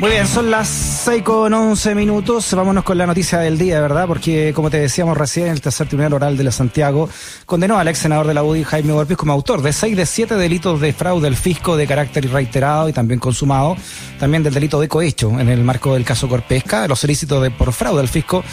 [0.00, 2.54] Muy bien, son las 6 con 11 minutos.
[2.54, 4.06] Vámonos con la noticia del día, ¿verdad?
[4.06, 7.08] Porque, como te decíamos recién, el tercer tribunal oral de la Santiago
[7.46, 10.36] condenó al ex senador de la UDI, Jaime Golpes, como autor de 6 de 7
[10.36, 13.76] delitos de fraude al fisco de carácter reiterado y también consumado,
[14.20, 16.86] también del delito de cohecho en el marco del caso Corpesca.
[16.86, 18.44] Los ilícitos de por fraude al fisco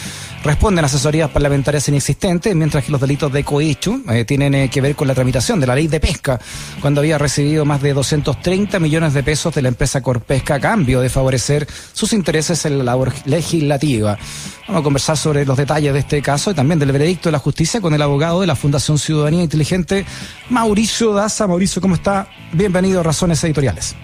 [0.42, 4.80] responden a asesorías parlamentarias inexistentes, mientras que los delitos de cohecho eh, tienen eh, que
[4.80, 6.40] ver con la tramitación de la ley de pesca,
[6.80, 11.00] cuando había recibido más de 230 millones de pesos de la empresa Corpesca a cambio
[11.00, 14.18] de favorecer sus intereses en la labor legislativa.
[14.66, 17.38] Vamos a conversar sobre los detalles de este caso y también del veredicto de la
[17.38, 20.04] justicia con el abogado de la Fundación Ciudadanía Inteligente,
[20.50, 21.46] Mauricio Daza.
[21.46, 22.28] Mauricio, ¿cómo está?
[22.52, 23.96] Bienvenido a Razones Editoriales.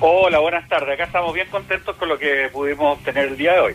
[0.00, 0.94] Hola, buenas tardes.
[0.94, 3.74] Acá estamos bien contentos con lo que pudimos obtener el día de hoy.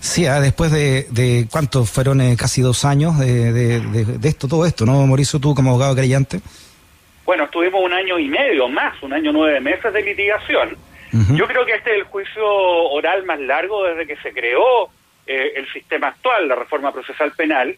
[0.00, 4.64] Sí, ah, después de, de ¿cuántos fueron eh, casi dos años de, de, esto, todo
[4.64, 6.40] esto, ¿no, Mauricio, tú como abogado creyente?
[7.26, 10.76] Bueno, estuvimos un año y medio más, un año nueve meses de litigación.
[11.34, 14.90] Yo creo que este es el juicio oral más largo desde que se creó
[15.26, 17.76] eh, el sistema actual, la reforma procesal penal.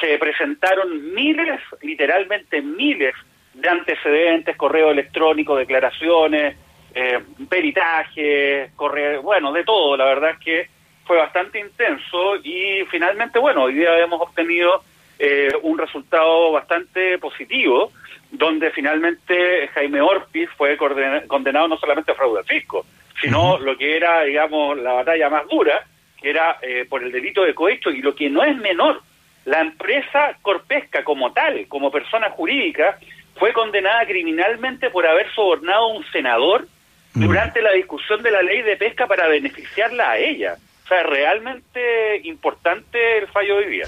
[0.00, 3.14] Se presentaron miles, literalmente miles,
[3.54, 6.56] de antecedentes, correo electrónico, declaraciones,
[6.94, 9.96] eh, peritaje, correo, bueno, de todo.
[9.96, 10.68] La verdad es que
[11.04, 14.84] fue bastante intenso y finalmente, bueno, hoy día hemos obtenido
[15.22, 17.92] eh, un resultado bastante positivo,
[18.30, 22.86] donde finalmente Jaime Orpiz fue condenado no solamente a fraude al fisco,
[23.20, 25.84] sino lo que era, digamos, la batalla más dura,
[26.20, 29.02] que era eh, por el delito de cohecho, y lo que no es menor,
[29.44, 32.98] la empresa Corpesca como tal, como persona jurídica,
[33.36, 36.66] fue condenada criminalmente por haber sobornado a un senador
[37.14, 40.56] durante la discusión de la ley de pesca para beneficiarla a ella
[40.90, 43.86] sea, realmente importante el fallo de hoy día.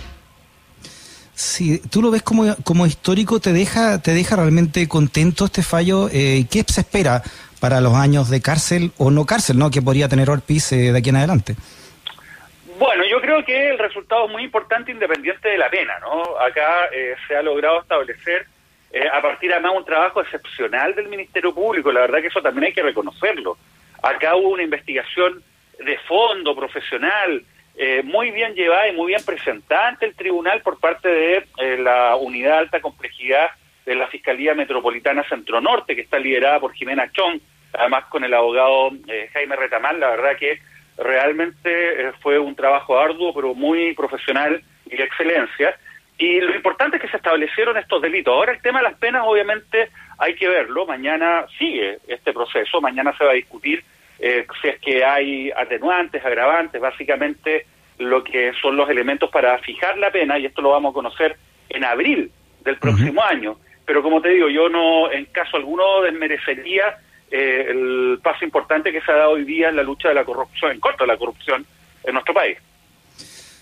[1.34, 6.08] Si tú lo ves como, como histórico, ¿te deja, ¿te deja realmente contento este fallo?
[6.12, 7.22] Eh, ¿Qué se espera
[7.60, 10.98] para los años de cárcel o no cárcel no que podría tener Orpiz eh, de
[10.98, 11.56] aquí en adelante?
[12.78, 16.36] Bueno, yo creo que el resultado es muy importante independiente de la pena, ¿no?
[16.38, 18.46] Acá eh, se ha logrado establecer
[18.92, 22.42] eh, a partir además de un trabajo excepcional del Ministerio Público, la verdad que eso
[22.42, 23.56] también hay que reconocerlo.
[24.02, 25.42] Acá hubo una investigación
[25.78, 30.78] de fondo, profesional, eh, muy bien llevada y muy bien presentada ante el tribunal por
[30.78, 33.50] parte de eh, la unidad de alta complejidad
[33.86, 37.40] de la Fiscalía Metropolitana Centro Norte, que está liderada por Jimena Chong,
[37.72, 40.60] además con el abogado eh, Jaime Retamal, la verdad que
[40.98, 45.74] realmente fue un trabajo arduo, pero muy profesional y de excelencia.
[46.18, 48.32] Y lo importante es que se establecieron estos delitos.
[48.32, 50.86] Ahora el tema de las penas, obviamente, hay que verlo.
[50.86, 53.82] Mañana sigue este proceso, mañana se va a discutir
[54.18, 57.66] eh, si es que hay atenuantes, agravantes, básicamente
[57.98, 61.36] lo que son los elementos para fijar la pena, y esto lo vamos a conocer
[61.68, 62.30] en abril
[62.64, 63.56] del próximo año.
[63.84, 66.98] Pero como te digo, yo no, en caso alguno, desmerecería
[67.30, 70.24] eh, el paso importante que se ha dado hoy día en la lucha de la
[70.24, 71.66] corrupción, en contra de la corrupción
[72.04, 72.58] en nuestro país.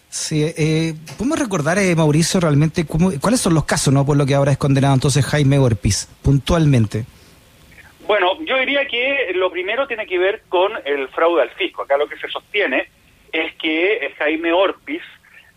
[0.08, 4.34] Sí, eh, ¿podemos recordar, eh, Mauricio, realmente cuáles son los casos, no por lo que
[4.34, 7.04] ahora es condenado entonces Jaime Orpiz, puntualmente?
[8.10, 11.82] Bueno, yo diría que lo primero tiene que ver con el fraude al fisco.
[11.82, 12.88] Acá lo que se sostiene
[13.30, 15.04] es que Jaime Orpiz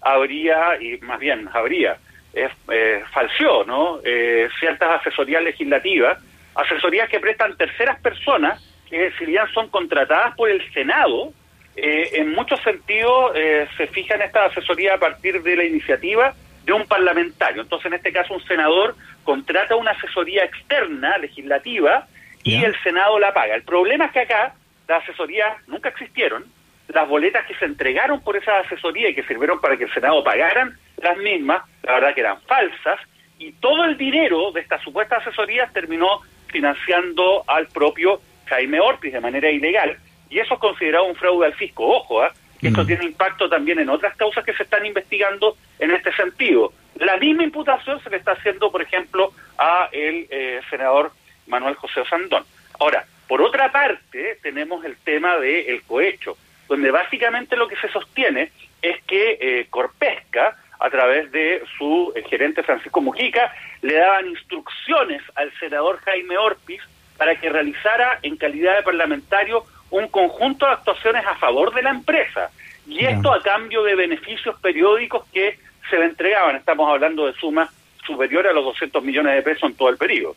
[0.01, 1.97] habría, y más bien habría,
[2.31, 4.01] eh, falseó ¿no?
[4.05, 6.19] Eh, ciertas asesorías legislativas,
[6.53, 11.33] asesorías que prestan terceras personas, que si bien son contratadas por el Senado,
[11.75, 16.35] eh, en muchos sentidos eh, se fijan estas asesorías a partir de la iniciativa
[16.65, 17.63] de un parlamentario.
[17.63, 22.05] Entonces, en este caso, un senador contrata una asesoría externa legislativa
[22.43, 23.55] y el Senado la paga.
[23.55, 24.55] El problema es que acá
[24.87, 26.45] las asesorías nunca existieron,
[26.89, 30.23] las boletas que se entregaron por esa asesoría y que sirvieron para que el Senado
[30.23, 32.99] pagaran las mismas, la verdad que eran falsas,
[33.39, 39.19] y todo el dinero de estas supuestas asesorías terminó financiando al propio Jaime Ortiz de
[39.19, 39.97] manera ilegal,
[40.29, 41.85] y eso es considerado un fraude al fisco.
[41.85, 42.29] Ojo, ¿eh?
[42.61, 42.87] esto mm.
[42.87, 46.73] tiene impacto también en otras causas que se están investigando en este sentido.
[46.95, 51.11] La misma imputación se le está haciendo, por ejemplo, a el eh, senador
[51.47, 52.43] Manuel José Sandón.
[52.79, 56.37] Ahora, por otra parte, tenemos el tema del cohecho,
[56.67, 58.51] donde básicamente lo que se sostiene
[58.81, 65.21] es que eh, Corpesca, a través de su eh, gerente Francisco Mujica, le daban instrucciones
[65.35, 66.81] al senador Jaime Orpiz
[67.17, 71.91] para que realizara en calidad de parlamentario un conjunto de actuaciones a favor de la
[71.91, 72.49] empresa.
[72.87, 75.57] Y esto a cambio de beneficios periódicos que
[75.89, 76.55] se le entregaban.
[76.55, 77.69] Estamos hablando de sumas
[78.05, 80.35] superiores a los 200 millones de pesos en todo el periodo.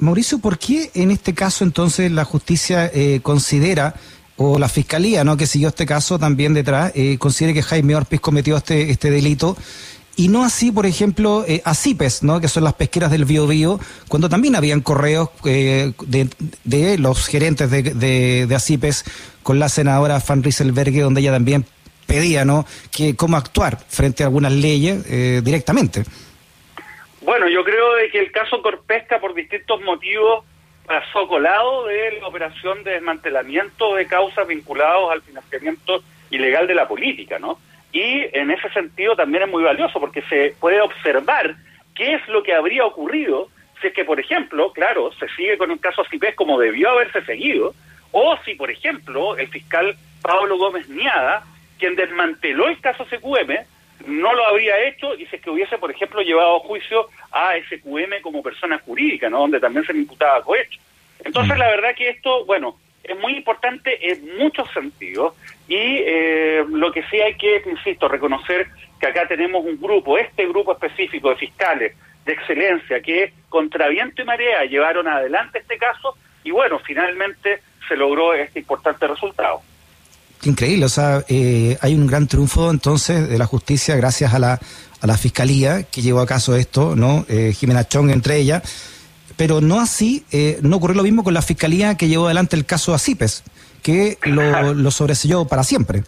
[0.00, 3.94] Mauricio, ¿por qué en este caso entonces la justicia eh, considera,
[4.36, 5.36] o la fiscalía, ¿no?
[5.36, 9.56] que siguió este caso también detrás, eh, considera que Jaime Orpiz cometió este, este delito
[10.16, 11.62] y no así, por ejemplo, eh,
[12.22, 12.40] ¿no?
[12.40, 15.92] que son las pesqueras del Biobío, cuando también habían correos eh,
[16.64, 17.82] de, los gerentes de,
[18.46, 19.04] de, ACIPES
[19.42, 21.64] con la senadora Van Rieselberghe, donde ella también
[22.06, 22.66] pedía ¿no?
[22.90, 26.04] que cómo actuar frente a algunas leyes eh, directamente.
[27.30, 30.44] Bueno, yo creo de que el caso Corpesca, por distintos motivos,
[30.84, 36.88] pasó colado de la operación de desmantelamiento de causas vinculadas al financiamiento ilegal de la
[36.88, 37.60] política, ¿no?
[37.92, 41.54] Y en ese sentido también es muy valioso porque se puede observar
[41.94, 43.48] qué es lo que habría ocurrido
[43.80, 47.24] si es que, por ejemplo, claro, se sigue con un caso CIPES como debió haberse
[47.24, 47.74] seguido,
[48.10, 51.44] o si, por ejemplo, el fiscal Pablo Gómez Niada,
[51.78, 53.52] quien desmanteló el caso SQM,
[54.06, 57.52] no lo habría hecho y si es que hubiese, por ejemplo, llevado a juicio a
[57.68, 59.40] SQM como persona jurídica, ¿no?
[59.40, 60.80] donde también se le imputaba cohecho.
[61.24, 61.58] Entonces, mm.
[61.58, 65.34] la verdad que esto, bueno, es muy importante en muchos sentidos
[65.68, 68.68] y eh, lo que sí hay que, insisto, reconocer
[69.00, 74.22] que acá tenemos un grupo, este grupo específico de fiscales de excelencia que contra viento
[74.22, 79.62] y marea llevaron adelante este caso y bueno, finalmente se logró este importante resultado.
[80.42, 84.58] Increíble, o sea, eh, hay un gran triunfo entonces de la justicia gracias a la,
[85.00, 87.26] a la fiscalía que llevó a caso esto, ¿no?
[87.28, 88.62] Eh, Jimena Chong entre ellas
[89.40, 92.66] pero no así, eh, no ocurrió lo mismo con la fiscalía que llevó adelante el
[92.66, 93.42] caso Acipes,
[93.82, 96.02] que lo, lo sobreselló para siempre.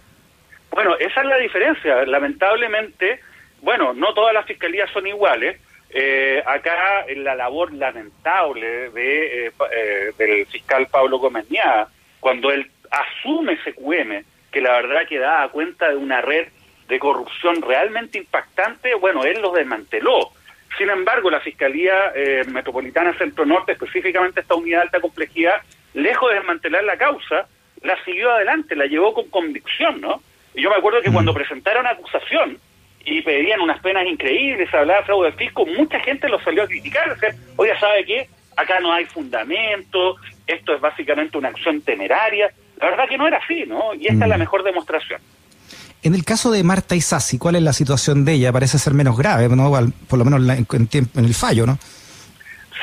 [0.70, 2.04] Bueno, esa es la diferencia.
[2.04, 3.20] Lamentablemente,
[3.62, 5.58] bueno, no todas las fiscalías son iguales.
[5.88, 11.46] Eh, acá la labor lamentable de, eh, del fiscal Pablo Gómez
[12.20, 16.48] cuando él asume ese QM, que la verdad que da cuenta de una red
[16.88, 20.30] de corrupción realmente impactante, bueno, él lo desmanteló.
[20.76, 25.62] Sin embargo, la Fiscalía eh, Metropolitana Centro Norte, específicamente esta unidad de alta complejidad,
[25.94, 27.46] lejos de desmantelar la causa,
[27.82, 30.22] la siguió adelante, la llevó con convicción, ¿no?
[30.54, 32.58] Y yo me acuerdo que cuando presentaron acusación
[33.04, 36.66] y pedían unas penas increíbles, se hablaba de fraude fisco, mucha gente lo salió a
[36.66, 38.28] criticar, decir, oye, ¿sabe qué?
[38.56, 40.16] Acá no hay fundamento,
[40.46, 42.50] esto es básicamente una acción temeraria.
[42.82, 43.94] La verdad que no era así, ¿no?
[43.94, 44.40] Y esta es la mm.
[44.40, 45.20] mejor demostración.
[46.02, 48.52] En el caso de Marta Isasi, ¿cuál es la situación de ella?
[48.52, 49.70] Parece ser menos grave, ¿no?
[50.08, 51.78] por lo menos en, el fallo, ¿no?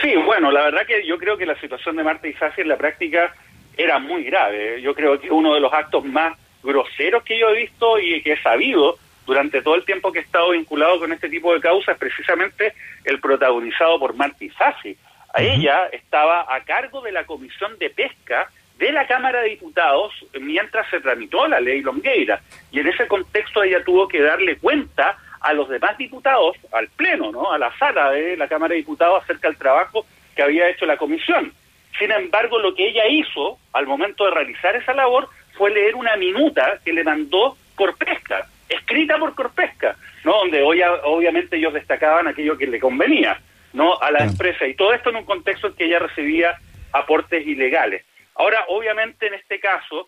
[0.01, 2.77] Sí, bueno, la verdad que yo creo que la situación de Marta Isasi en la
[2.77, 3.35] práctica
[3.75, 4.81] era muy grave.
[4.81, 8.33] Yo creo que uno de los actos más groseros que yo he visto y que
[8.33, 11.95] he sabido durante todo el tiempo que he estado vinculado con este tipo de causas
[11.95, 12.73] es precisamente
[13.03, 14.95] el protagonizado por Marta Isasi.
[15.33, 18.49] A ella estaba a cargo de la Comisión de Pesca
[18.79, 22.41] de la Cámara de Diputados mientras se tramitó la ley Longueira.
[22.71, 27.31] Y en ese contexto ella tuvo que darle cuenta a los demás diputados, al Pleno,
[27.31, 27.51] ¿no?
[27.51, 30.95] a la sala de la Cámara de Diputados acerca del trabajo que había hecho la
[30.95, 31.51] comisión.
[31.99, 35.27] Sin embargo, lo que ella hizo al momento de realizar esa labor
[35.57, 40.37] fue leer una minuta que le mandó Corpesca, escrita por Corpesca, ¿no?
[40.37, 43.37] donde hoy, obviamente ellos destacaban aquello que le convenía
[43.73, 46.57] no a la empresa y todo esto en un contexto en que ella recibía
[46.91, 48.03] aportes ilegales.
[48.39, 50.07] Ahora, obviamente, en este caso,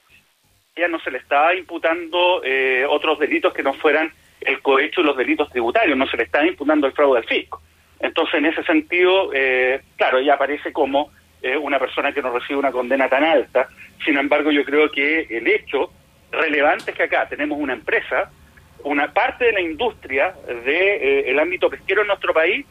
[0.78, 5.04] ya no se le estaba imputando eh, otros delitos que no fueran el cohecho y
[5.04, 7.62] los delitos tributarios, no se le estaba imputando el fraude al fisco.
[8.00, 11.12] Entonces, en ese sentido, eh, claro, ella aparece como
[11.42, 13.68] eh, una persona que no recibe una condena tan alta.
[14.06, 15.92] Sin embargo, yo creo que el hecho
[16.32, 18.32] relevante es que acá tenemos una empresa,
[18.86, 20.34] una parte de la industria
[20.64, 22.66] del ámbito pesquero en nuestro país,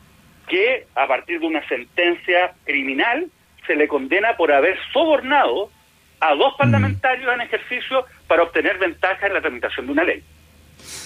[0.48, 3.26] que a partir de una sentencia criminal
[3.70, 5.70] se le condena por haber sobornado
[6.19, 6.58] a dos mm.
[6.58, 10.24] parlamentarios en ejercicio para obtener ventaja en la tramitación de una ley.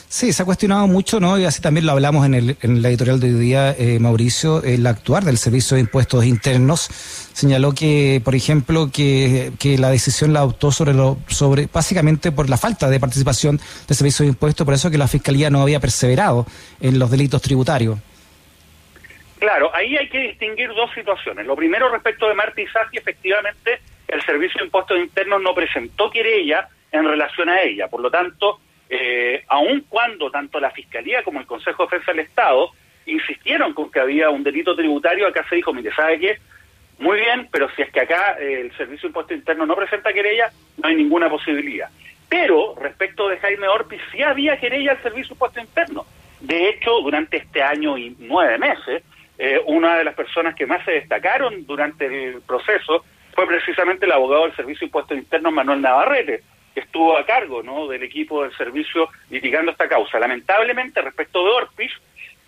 [0.08, 1.38] Sí, se ha cuestionado mucho, ¿no?
[1.38, 4.62] Y así también lo hablamos en, el, en la editorial de hoy día, eh, Mauricio,
[4.62, 6.88] el actuar del Servicio de Impuestos Internos
[7.32, 12.48] señaló que, por ejemplo, que, que la decisión la adoptó sobre lo, sobre, básicamente por
[12.48, 15.80] la falta de participación del Servicio de Impuestos, por eso que la Fiscalía no había
[15.80, 16.46] perseverado
[16.80, 17.98] en los delitos tributarios.
[19.44, 21.44] Claro, ahí hay que distinguir dos situaciones.
[21.44, 26.66] Lo primero respecto de Marta Isasi, efectivamente, el Servicio de Impuestos Internos no presentó querella
[26.90, 27.88] en relación a ella.
[27.88, 32.24] Por lo tanto, eh, aun cuando tanto la Fiscalía como el Consejo de Defensa del
[32.24, 32.70] Estado
[33.04, 36.38] insistieron con que había un delito tributario, acá se dijo, mire, ¿sabe qué?
[36.98, 40.10] Muy bien, pero si es que acá eh, el Servicio de Impuestos Internos no presenta
[40.14, 41.90] querella, no hay ninguna posibilidad.
[42.30, 46.06] Pero respecto de Jaime Orpi, sí había querella al Servicio de Impuestos Internos.
[46.40, 49.02] De hecho, durante este año y nueve meses,
[49.38, 54.12] eh, una de las personas que más se destacaron durante el proceso fue precisamente el
[54.12, 57.88] abogado del Servicio de Impuestos Internos, Manuel Navarrete, que estuvo a cargo ¿no?
[57.88, 60.18] del equipo del servicio litigando esta causa.
[60.18, 61.92] Lamentablemente, respecto de Orpis,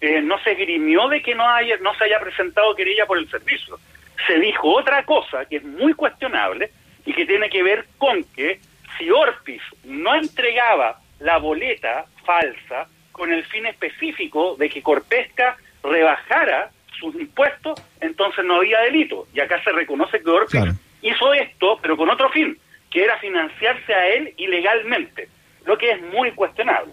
[0.01, 3.29] eh, no se grimió de que no, haya, no se haya presentado querella por el
[3.31, 3.79] servicio.
[4.27, 6.71] Se dijo otra cosa que es muy cuestionable
[7.05, 8.61] y que tiene que ver con que
[8.99, 16.71] si Orpis no entregaba la boleta falsa con el fin específico de que Corpesca rebajara
[16.99, 19.27] sus impuestos, entonces no había delito.
[19.35, 20.63] Y acá se reconoce que Orpis
[21.03, 22.59] hizo esto, pero con otro fin,
[22.91, 25.29] que era financiarse a él ilegalmente,
[25.65, 26.93] lo que es muy cuestionable.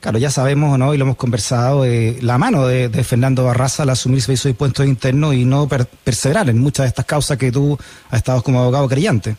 [0.00, 0.94] Claro, ya sabemos, ¿no?
[0.94, 4.86] Y lo hemos conversado, eh, la mano de, Fernando Barraza al asumir servicio de impuestos
[4.86, 7.78] internos y no perseverar en muchas de estas causas que tú
[8.10, 9.36] has estado como abogado creyente.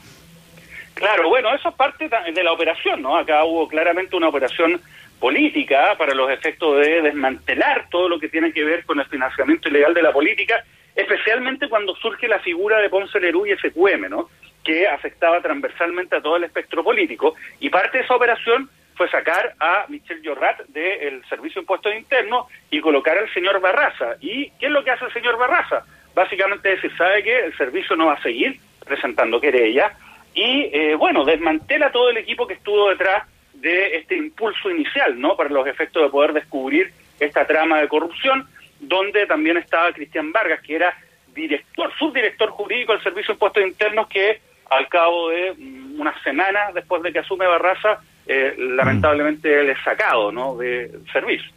[0.93, 3.17] Claro, bueno, eso es parte de la operación, ¿no?
[3.17, 4.79] Acá hubo claramente una operación
[5.21, 9.69] política para los efectos de desmantelar todo lo que tiene que ver con el financiamiento
[9.69, 14.29] ilegal de la política, especialmente cuando surge la figura de Ponce Lerú y SQM, ¿no?
[14.63, 19.53] que afectaba transversalmente a todo el espectro político, y parte de esa operación fue sacar
[19.59, 24.15] a Michel Jorrat del Servicio de Impuestos Internos y colocar al señor Barraza.
[24.19, 25.83] ¿Y qué es lo que hace el señor Barraza?
[26.13, 29.93] Básicamente decir, ¿sabe que El servicio no va a seguir presentando querella
[30.33, 33.23] y, eh, bueno, desmantela todo el equipo que estuvo detrás
[33.53, 35.35] de este impulso inicial, ¿no?
[35.35, 38.47] Para los efectos de poder descubrir esta trama de corrupción,
[38.79, 40.93] donde también estaba Cristian Vargas, que era
[41.33, 46.73] director, subdirector jurídico del Servicio de Impuestos Internos, que al cabo de mm, unas semanas
[46.73, 50.55] después de que asume Barraza, eh, lamentablemente le es sacado ¿no?
[50.55, 51.51] de servicio.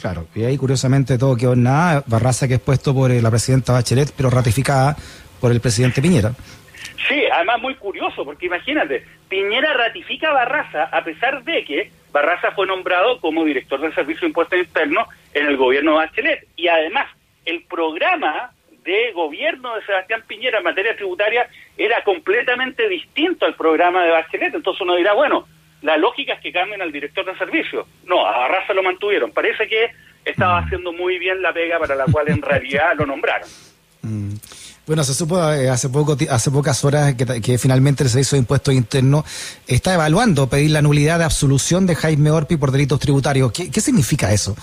[0.00, 3.30] Claro, y ahí curiosamente todo quedó en nada, Barraza que es puesto por eh, la
[3.30, 4.96] presidenta Bachelet, pero ratificada
[5.40, 6.32] por el presidente Piñera.
[7.36, 12.66] Además muy curioso, porque imagínate, Piñera ratifica a Barraza a pesar de que Barraza fue
[12.66, 16.48] nombrado como director del Servicio de Impuestos Internos en el gobierno de Bachelet.
[16.56, 17.06] Y además,
[17.44, 18.52] el programa
[18.84, 24.54] de gobierno de Sebastián Piñera en materia tributaria era completamente distinto al programa de Bachelet.
[24.54, 25.46] Entonces uno dirá, bueno,
[25.82, 27.86] la lógica es que cambien al director de servicio.
[28.06, 29.30] No, a Barraza lo mantuvieron.
[29.30, 29.90] Parece que
[30.24, 30.64] estaba mm.
[30.64, 33.46] haciendo muy bien la pega para la cual en realidad lo nombraron.
[34.86, 38.72] Bueno, se supo eh, hace poco, hace pocas horas que, finalmente el Servicio de Impuestos
[38.72, 39.24] Internos
[39.66, 43.50] está evaluando pedir la nulidad de absolución de Jaime Orpi por delitos tributarios.
[43.50, 44.54] ¿Qué, significa eso?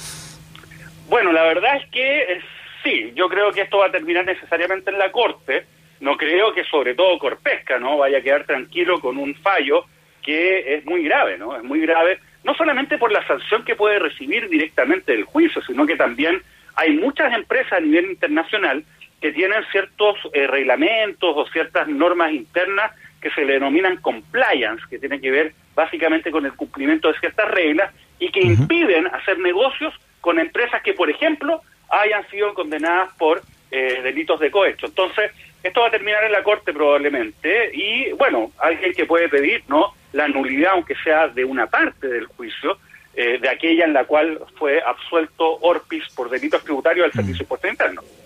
[1.10, 2.42] Bueno, la verdad es que eh,
[2.86, 5.66] sí, yo creo que esto va a terminar necesariamente en la Corte.
[6.00, 9.84] No creo que sobre todo Corpesca no vaya a quedar tranquilo con un fallo
[10.22, 11.54] que es muy grave, ¿no?
[11.54, 15.86] Es muy grave, no solamente por la sanción que puede recibir directamente del juicio, sino
[15.86, 16.42] que también
[16.76, 18.86] hay muchas empresas a nivel internacional
[19.24, 25.00] que tienen ciertos eh, reglamentos o ciertas normas internas que se le denominan compliance, que
[25.00, 29.94] tienen que ver básicamente con el cumplimiento de ciertas reglas y que impiden hacer negocios
[30.20, 34.88] con empresas que, por ejemplo, hayan sido condenadas por eh, delitos de cohecho.
[34.88, 35.32] Entonces,
[35.64, 39.94] esto va a terminar en la Corte probablemente y, bueno, alguien que puede pedir no
[40.12, 42.78] la nulidad, aunque sea de una parte del juicio,
[43.16, 47.44] eh, de aquella en la cual fue absuelto Orpis por delitos tributarios del Servicio de
[47.44, 48.23] Impuestos Internos.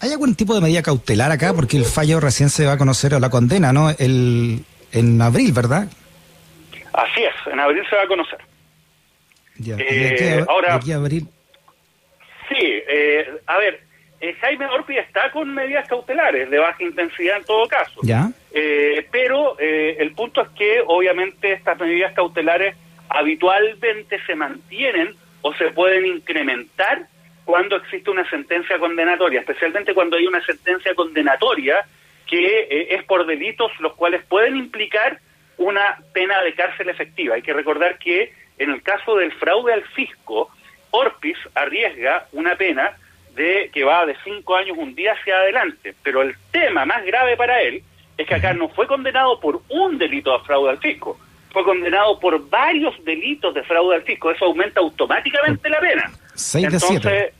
[0.00, 1.52] ¿Hay algún tipo de medida cautelar acá?
[1.52, 3.90] Porque el fallo recién se va a conocer, o la condena, ¿no?
[3.90, 5.88] El, en abril, ¿verdad?
[6.92, 8.38] Así es, en abril se va a conocer.
[9.58, 11.28] Ya, eh, ahora, aquí abril.
[12.48, 13.82] Sí, eh, a ver,
[14.20, 18.00] eh, Jaime Orpi está con medidas cautelares de baja intensidad en todo caso.
[18.02, 18.32] Ya.
[19.12, 22.74] pero el punto es que obviamente estas medidas cautelares
[23.10, 27.06] habitualmente se mantienen o se pueden incrementar
[27.50, 31.84] cuando existe una sentencia condenatoria, especialmente cuando hay una sentencia condenatoria
[32.24, 35.18] que eh, es por delitos los cuales pueden implicar
[35.58, 37.34] una pena de cárcel efectiva.
[37.34, 40.48] Hay que recordar que en el caso del fraude al fisco,
[40.92, 42.92] Orpis arriesga una pena
[43.34, 45.92] de que va de cinco años un día hacia adelante.
[46.04, 47.82] Pero el tema más grave para él
[48.16, 51.18] es que acá no fue condenado por un delito de fraude al fisco,
[51.52, 54.30] fue condenado por varios delitos de fraude al fisco.
[54.30, 56.12] Eso aumenta automáticamente la pena.
[56.54, 57.32] Entonces,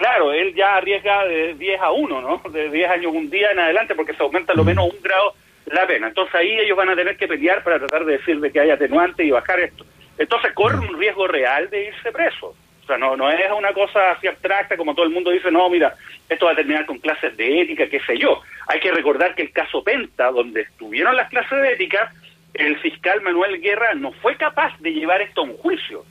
[0.00, 2.50] claro, él ya arriesga de 10 a 1, ¿no?
[2.50, 4.66] De 10 años un día en adelante porque se aumenta lo mm.
[4.66, 5.34] menos un grado
[5.66, 6.08] la pena.
[6.08, 8.70] Entonces ahí ellos van a tener que pelear para tratar de decir de que hay
[8.70, 9.84] atenuante y bajar esto.
[10.18, 12.54] Entonces corre un riesgo real de irse preso.
[12.82, 15.68] O sea, no, no es una cosa así abstracta como todo el mundo dice, no,
[15.68, 15.94] mira,
[16.28, 18.40] esto va a terminar con clases de ética, qué sé yo.
[18.66, 22.12] Hay que recordar que el caso Penta, donde estuvieron las clases de ética,
[22.54, 26.04] el fiscal Manuel Guerra no fue capaz de llevar esto a un juicio,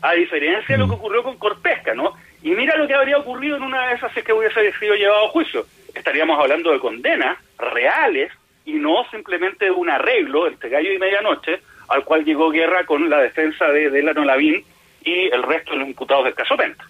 [0.00, 0.90] a diferencia de lo mm.
[0.90, 2.14] que ocurrió con Corpesca, ¿no?
[2.42, 5.26] Y mira lo que habría ocurrido en una de esas si que hubiese sido llevado
[5.26, 5.66] a juicio.
[5.94, 8.32] Estaríamos hablando de condenas reales
[8.64, 13.08] y no simplemente de un arreglo entre gallo y medianoche al cual llegó Guerra con
[13.10, 14.64] la defensa de Delano Lavín
[15.04, 16.84] y el resto de los imputados del caso Penta.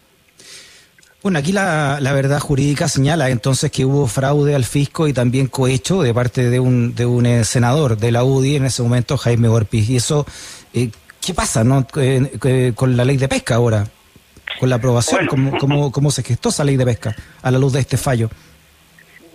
[1.23, 5.47] Bueno, aquí la, la, verdad jurídica señala entonces que hubo fraude al fisco y también
[5.47, 9.17] cohecho de parte de un, de un eh, senador de la UDI en ese momento,
[9.17, 9.89] Jaime Orpiz.
[9.89, 10.27] Y eso,
[10.75, 10.91] eh,
[11.25, 13.87] ¿qué pasa no eh, con la ley de pesca ahora?
[14.63, 15.27] Con la aprobación?
[15.27, 18.29] ¿Cómo, se gestó esa ley de pesca a la luz de este fallo?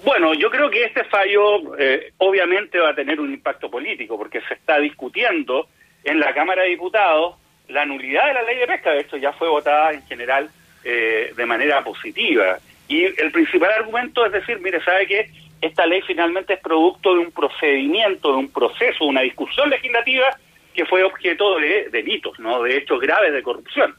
[0.05, 4.39] Bueno, yo creo que este fallo eh, obviamente va a tener un impacto político porque
[4.47, 5.67] se está discutiendo
[6.05, 7.35] en la Cámara de Diputados
[7.67, 8.91] la nulidad de la ley de pesca.
[8.91, 10.49] De hecho, ya fue votada en general
[10.85, 12.59] eh, de manera positiva.
[12.87, 15.29] Y el principal argumento es decir, mire, ¿sabe qué?
[15.59, 20.27] Esta ley finalmente es producto de un procedimiento, de un proceso, una discusión legislativa
[20.73, 22.63] que fue objeto de delitos, ¿no?
[22.63, 23.93] De hechos graves de corrupción.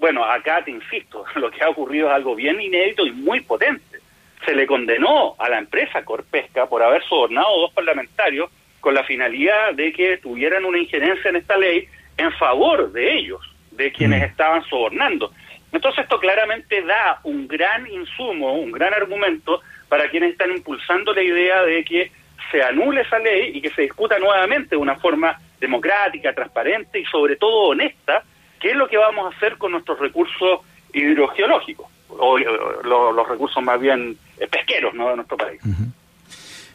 [0.00, 3.98] Bueno, acá te insisto, lo que ha ocurrido es algo bien inédito y muy potente.
[4.46, 9.74] Se le condenó a la empresa Corpesca por haber sobornado dos parlamentarios con la finalidad
[9.74, 13.40] de que tuvieran una injerencia en esta ley en favor de ellos,
[13.72, 14.24] de quienes mm.
[14.24, 15.32] estaban sobornando.
[15.70, 21.22] Entonces esto claramente da un gran insumo, un gran argumento para quienes están impulsando la
[21.22, 22.10] idea de que
[22.50, 27.04] se anule esa ley y que se discuta nuevamente de una forma democrática, transparente y
[27.04, 28.24] sobre todo honesta,
[28.60, 30.60] qué es lo que vamos a hacer con nuestros recursos
[30.92, 34.16] hidrogeológicos, o, los recursos más bien
[34.50, 35.10] pesqueros ¿no?
[35.10, 35.60] de nuestro país.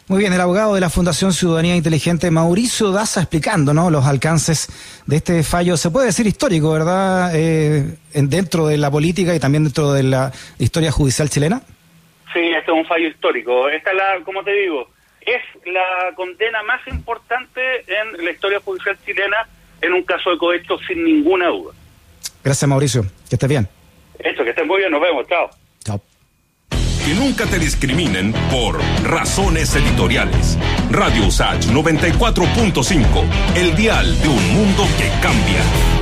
[0.08, 3.90] Muy bien, el abogado de la Fundación Ciudadanía Inteligente, Mauricio Daza, explicando ¿no?
[3.90, 4.70] los alcances
[5.08, 7.32] de este fallo, se puede decir histórico, ¿verdad?
[7.34, 11.62] Eh, dentro de la política y también dentro de la historia judicial chilena.
[12.32, 13.68] Sí, este es un fallo histórico.
[13.68, 14.90] Esta es la, como te digo,
[15.22, 19.48] es la condena más importante en la historia judicial chilena
[19.86, 21.74] en un caso de cohecho sin ninguna duda.
[22.44, 23.04] Gracias, Mauricio.
[23.30, 23.68] Que estés bien.
[24.20, 24.92] Eso, que estés muy bien.
[24.92, 25.28] Nos vemos.
[25.28, 25.50] Chao.
[25.84, 26.02] Chao
[27.06, 30.58] que nunca te discriminen por razones editoriales.
[30.90, 33.06] Radio Usach 94.5,
[33.56, 35.95] el dial de un mundo que cambia.